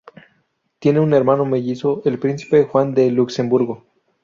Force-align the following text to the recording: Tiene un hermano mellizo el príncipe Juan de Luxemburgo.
Tiene 0.79 0.99
un 0.99 1.13
hermano 1.13 1.45
mellizo 1.45 2.01
el 2.05 2.17
príncipe 2.17 2.63
Juan 2.63 2.95
de 2.95 3.11
Luxemburgo. 3.11 3.85